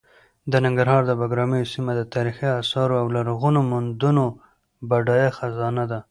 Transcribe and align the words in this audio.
د 0.51 0.53
ننګرهار 0.65 1.03
د 1.07 1.11
بګراميو 1.19 1.71
سیمه 1.73 1.91
د 1.97 2.01
تاریخي 2.15 2.47
اثارو 2.61 2.95
او 3.01 3.07
لرغونو 3.15 3.59
موندنو 3.71 4.25
بډایه 4.89 5.29
خزانه 5.37 5.83
ده. 5.91 5.99